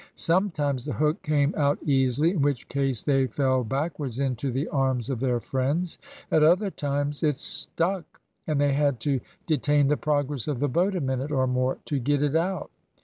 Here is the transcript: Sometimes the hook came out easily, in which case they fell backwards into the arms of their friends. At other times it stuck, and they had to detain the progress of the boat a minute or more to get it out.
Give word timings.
Sometimes 0.15 0.83
the 0.85 0.93
hook 0.95 1.21
came 1.21 1.53
out 1.55 1.77
easily, 1.83 2.31
in 2.31 2.41
which 2.41 2.67
case 2.69 3.03
they 3.03 3.27
fell 3.27 3.63
backwards 3.63 4.17
into 4.17 4.51
the 4.51 4.67
arms 4.69 5.11
of 5.11 5.19
their 5.19 5.39
friends. 5.39 5.99
At 6.31 6.41
other 6.41 6.71
times 6.71 7.21
it 7.21 7.37
stuck, 7.37 8.19
and 8.47 8.59
they 8.59 8.73
had 8.73 8.99
to 9.01 9.19
detain 9.45 9.89
the 9.89 9.97
progress 9.97 10.47
of 10.47 10.59
the 10.59 10.67
boat 10.69 10.95
a 10.95 11.01
minute 11.01 11.31
or 11.31 11.45
more 11.45 11.77
to 11.85 11.99
get 11.99 12.23
it 12.23 12.35
out. 12.35 12.71